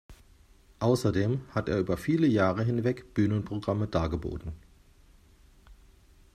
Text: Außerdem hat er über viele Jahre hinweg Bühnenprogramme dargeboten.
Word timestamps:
Außerdem 0.79 1.41
hat 1.51 1.69
er 1.69 1.77
über 1.77 1.95
viele 1.95 2.25
Jahre 2.25 2.63
hinweg 2.63 3.13
Bühnenprogramme 3.13 3.85
dargeboten. 3.87 4.51